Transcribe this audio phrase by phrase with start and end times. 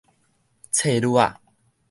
[0.71, 1.37] 冊鑢仔